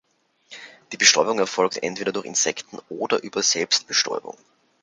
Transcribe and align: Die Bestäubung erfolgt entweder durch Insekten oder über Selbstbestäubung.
Die 0.91 0.97
Bestäubung 0.97 1.37
erfolgt 1.37 1.83
entweder 1.83 2.11
durch 2.11 2.25
Insekten 2.25 2.79
oder 2.89 3.21
über 3.21 3.43
Selbstbestäubung. 3.43 4.35